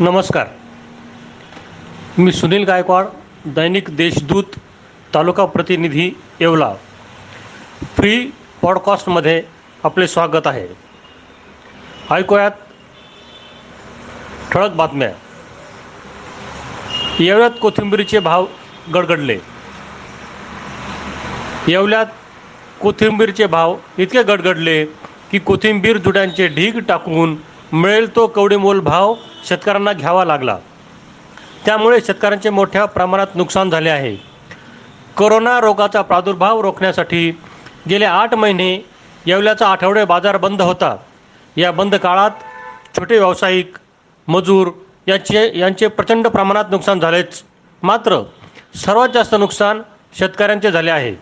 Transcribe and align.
नमस्कार. 0.00 0.46
मी 2.18 2.32
सुनील 2.32 2.64
गायकवाड 2.64 3.04
दैनिक 3.44 3.84
देशदूत 3.90 4.44
तालुका 5.14 5.44
प्रतिनिधी 5.44 6.10
येवला. 6.40 6.74
फ्री 7.96 8.30
पॉडकास्टमध्ये 8.62 9.42
आपले 9.84 10.08
स्वागत 10.08 10.46
आहे. 10.46 10.68
ऐकूयात 12.10 12.50
ठळक 14.52 14.70
बातम्या. 14.70 15.10
येवल्यात 17.18 17.50
कोथिंबीरीचे 17.62 18.18
भाव 18.18 18.46
गडगडले. 18.94 19.38
येवल्यात 21.68 22.06
कोथिंबीरचे 22.80 23.46
भाव 23.46 23.76
इतके 23.98 24.22
गडगडले 24.22 24.84
की 25.30 25.38
कोथिंबीर 25.38 25.98
जुड्यांचे 25.98 26.48
ढीग 26.48 26.78
टाकून 26.78 27.53
मिळेल 27.74 28.14
तो 28.16 28.26
कवडीमोल 28.26 28.80
भाव 28.80 29.14
शेतकऱ्यांना 29.48 29.92
घ्यावा 29.92 30.24
लागला. 30.24 30.56
त्यामुळे 31.66 32.00
शेतकऱ्यांचे 32.00 32.50
मोठ्या 32.50 32.84
प्रमाणात 32.84 33.34
नुकसान 33.34 33.70
झाले 33.70 33.90
आहे. 33.90 34.14
कोरोना 35.16 35.58
रोगाचा 35.60 36.02
प्रादुर्भाव 36.02 36.60
रोखण्यासाठी 36.60 37.30
गेले 37.88 38.04
आठ 38.04 38.34
महिने 38.34 38.74
येवल्याचा 39.26 39.68
आठवडे 39.68 40.04
बाजार 40.04 40.36
बंद 40.36 40.62
होता. 40.62 40.96
या 41.56 41.72
बंद 41.72 41.94
काळात 41.94 42.30
छोटे 42.96 43.18
व्यावसायिक 43.18 43.76
मजूर 44.28 44.70
यांचे 45.06 45.50
यांचे 45.58 45.88
प्रचंड 45.88 46.26
प्रमाणात 46.26 46.64
नुकसान 46.70 47.00
झालेच. 47.00 47.42
मात्र 47.82 48.22
सर्वात 48.74 49.08
जास्त 49.14 49.34
नुकसान 49.34 49.82
शेतकऱ्यांचे 50.18 50.70
झाले 50.70 50.90
आहे. 50.90 51.14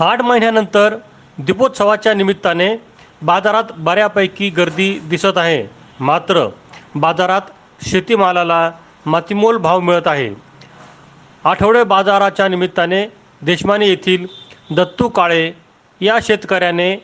आठ 0.00 0.22
महिन्यानंतर 0.22 0.96
दीपोत्सवाच्या 1.38 2.14
निमित्ताने 2.14 2.74
बाजारात 3.22 3.64
बऱ्यापैकी 3.78 4.48
गर्दी 4.50 4.98
दिसत 5.10 5.36
आहे. 5.36 5.66
मात्र 6.00 6.46
बाजारात 6.94 7.40
शेतीमालाला 7.86 8.70
मातीमोल 9.06 9.56
भाव 9.56 9.80
मिळत 9.80 10.06
आहे. 10.06 10.30
आठवडे 11.44 11.84
बाजाराच्या 11.84 12.48
निमित्ताने 12.48 13.06
देशमाने 13.42 13.86
येथील 13.88 14.26
दत्तू 14.70 15.08
काळे 15.08 15.52
या 16.00 16.18
शेतकऱ्याने 16.22 16.96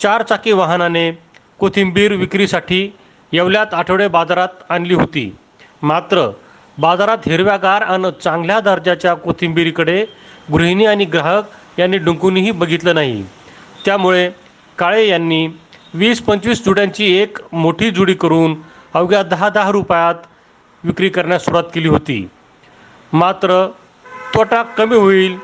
चारचाकी 0.00 0.52
वाहनाने 0.52 1.10
कोथिंबीर 1.58 2.12
विक्रीसाठी 2.12 2.96
येवल्यात 3.32 3.74
आठवडे 3.74 4.08
बाजारात 4.08 4.48
आणली 4.68 4.94
होती. 4.94 5.36
मात्र 5.82 6.30
बाजारात 6.78 7.18
हिरव्यागार 7.26 7.82
आणि 7.82 8.10
चांगल्या 8.22 8.60
दर्जाच्या 8.60 9.14
कोथिंबीरीकडे 9.14 10.04
गृहिणी 10.52 10.86
आणि 10.86 11.04
ग्राहक 11.04 11.44
यांनी 11.78 11.98
डुंकूनही 11.98 12.50
बघितलं 12.50 12.94
नाही. 12.94 13.22
त्यामुळे 13.84 14.30
काळे 14.78 15.06
यांनी 15.08 15.46
वीस 15.94 16.20
पंचवीस 16.20 16.64
जुड्यांची 16.64 17.12
एक 17.16 17.38
मोठी 17.52 17.90
जुडी 17.90 18.14
करून 18.14 18.54
अवघ्या 18.94 19.22
दहा 19.22 19.48
दहा 19.48 19.70
रुपयात 19.70 20.26
विक्री 20.84 21.08
करण्यास 21.08 21.44
सुरुवात 21.44 21.64
केली 21.74 21.88
होती. 21.88 22.28
मात्र 23.12 23.66
तोटा 24.34 24.62
कमी 24.76 24.96
होईल 24.96 25.36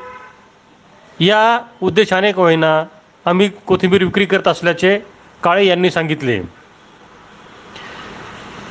या 1.19 1.59
उद्देशाने 1.81 2.31
होईना 2.31 2.83
आम्ही 3.25 3.49
कोथिंबीर 3.67 4.03
विक्री 4.03 4.25
करत 4.25 4.47
असल्याचे 4.47 4.97
काळे 5.43 5.65
यांनी 5.65 5.91
सांगितले. 5.91 6.41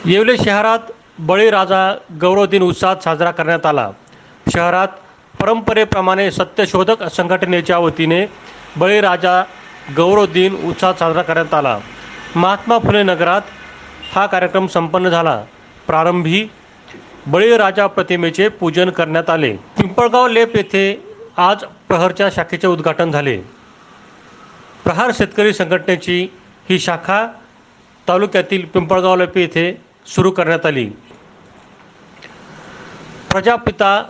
येवले 0.05 0.37
शहरात 0.39 0.93
बळीराजा 1.19 1.95
गौरव 2.21 2.47
दिन 2.47 2.63
उत्साहात 2.63 2.97
साजरा 2.97 3.31
करण्यात 3.31 3.67
आला. 3.67 3.91
शहरात 4.53 4.89
परंपरेप्रमाणे 5.41 6.31
सत्यशोधक 6.31 7.03
संघटनेच्या 7.03 7.79
वतीने 7.79 8.25
बळीराजा 8.77 9.43
गौरव 9.97 10.27
दिन 10.27 10.55
उत्साहात 10.55 10.95
साजरा 10.95 11.23
करण्यात 11.23 11.55
आला. 11.55 11.79
महात्मा 12.37 12.79
फुले 12.79 13.03
नगरात 13.03 13.41
हा 14.15 14.27
कार्यक्रम 14.27 14.67
संपन्न 14.67 15.09
झाला. 15.09 15.45
प्रारंभी 15.87 16.49
बळीराजा 17.27 17.87
प्रतिमेचे 17.87 18.49
पूजन 18.49 18.91
करण्यात 18.91 19.31
आले. 19.31 19.57
पिंपळगाव 19.57 20.29
लेप 20.29 20.57
येथे 20.57 21.15
आज 21.37 21.65
प्रहरच्या 21.89 22.29
शाखेचे 22.31 22.67
उद्घाटन 22.67 23.11
झाले. 23.11 23.37
प्रहार 24.85 25.11
शेतकरी 25.15 25.53
संघटनेची 25.53 26.29
ही 26.71 26.79
शाखा 26.79 27.27
तालुक्यातील 28.09 28.67
पिंपळगाव 28.67 29.17
लेप 29.17 29.39
येथे 29.39 29.81
सुरू 30.07 30.31
करण्यात 30.31 30.67
आली. 30.67 30.91
प्रजापिता 33.31 34.05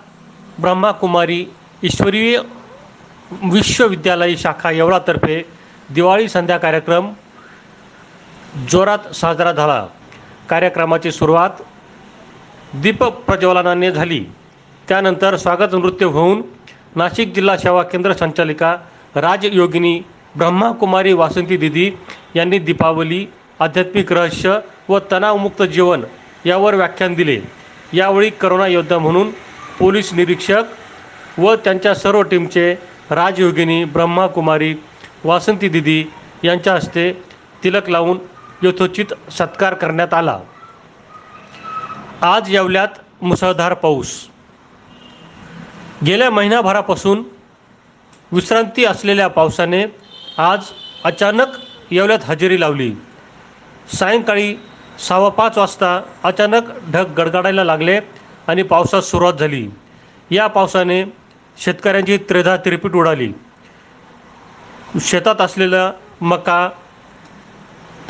ब्रह्माकुमारी 0.59 1.47
ईश्वरीय 1.83 2.41
विश्वविद्यालय 3.53 4.37
शाखा 4.37 4.71
येवळातर्फे 4.71 5.59
दिवाळी 5.95 6.28
संध्या 6.28 6.56
कार्यक्रम 6.59 7.11
जोरात 8.71 9.12
साजरा 9.15 9.53
झाला. 9.53 9.87
कार्यक्रमाची 10.51 11.11
सुरुवात 11.12 11.62
दीप 12.83 13.03
प्रज्वलनाने 13.05 13.91
झाली. 13.91 14.25
त्यानंतर 14.89 15.37
स्वागत 15.37 15.75
नृत्य 15.75 16.06
होऊन 16.06 16.43
नाशिक 16.97 17.33
जिल्हा 17.34 17.56
सेवा 17.56 17.83
केंद्र 17.83 18.12
संचालिका 18.12 18.75
राजयोगिनी 19.15 20.00
ब्रह्माकुमारी 20.37 21.12
वासंती 21.12 21.56
दिदी 21.56 21.91
यांनी 22.34 22.59
दीपावली 22.59 23.27
आध्यात्मिक 23.61 24.12
रहस्य 24.12 24.59
व 24.89 24.99
तणावमुक्त 25.12 25.62
जीवन 25.62 26.05
यावर 26.47 26.75
व्याख्यान 26.75 27.15
दिले. 27.15 27.41
यावेळी 27.93 28.31
करोना 28.31 28.67
योद्धा 28.67 28.99
म्हणून 28.99 29.31
पोलीस 29.79 30.12
निरीक्षक 30.15 31.39
व 31.39 31.55
त्यांच्या 31.55 31.95
सर्व 31.95 32.23
टीमचे 32.23 32.73
राजयोगिनी 33.11 33.84
ब्रह्माकुमारी 33.84 34.75
वासंती 35.25 35.69
दिदी 35.69 36.04
यांच्या 36.44 36.75
हस्ते 36.75 37.22
तिलक 37.64 37.91
लावून 37.91 38.19
यथोचित 38.62 39.32
सत्कार 39.32 39.75
करण्यात 39.75 40.14
आला. 40.14 40.38
आज 42.22 42.54
येवल्यात 42.54 42.88
मुसळधार 43.22 43.75
पाऊस. 43.75 44.28
गेल्या 46.06 46.31
महिनाभरापासून 46.31 47.22
विश्रांती 48.32 48.84
असलेल्या 48.84 49.28
पावसाने 49.28 49.84
आज 50.38 50.60
अचानक 51.04 51.47
येवल्यात 51.91 52.19
हजेरी 52.22 52.60
लावली. 52.60 52.92
सायंकाळी 53.94 54.56
सव्वा 55.08 55.28
पाच 55.28 55.58
वाजता 55.58 56.02
अचानक 56.25 56.62
ढग 56.92 57.12
गडगडायला 57.12 57.64
लागले 57.64 58.00
आणि 58.47 58.62
पावसास 58.62 59.04
सुरुवात 59.04 59.32
झाली. 59.32 59.69
या 60.31 60.47
पावसाने 60.47 61.04
शेतकऱ्यांची 61.58 62.16
त्रेधा 62.16 62.56
तिरपीट 62.56 62.92
उडाली. 62.92 63.32
शेतात 64.99 65.41
असलेला 65.41 65.93
मका 66.21 66.69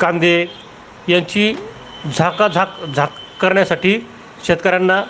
कांदे 0.01 0.47
यांची 1.09 1.55
झाकाझाक 2.17 2.85
झाक 2.85 3.11
करण्यासाठी 3.41 3.99
शेतकऱ्यांना 4.45 5.03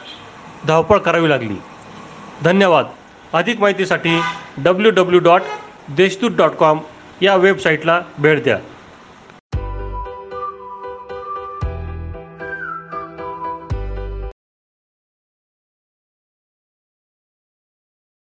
धावपळ 0.67 0.99
करावी 0.99 1.29
लागली. 1.29 1.57
धन्यवाद. 2.45 2.87
अधिक 3.33 3.61
माहितीसाठी 3.61 4.21
W 4.59 4.91
W 4.91 5.21
dot 5.21 5.43
Deshdoot 5.89 6.31
dot 6.31 6.51
com 6.51 6.79
या 7.23 7.37
वेबसाईटला 7.37 8.01
भेट 8.19 8.43
द्या. 8.43 8.59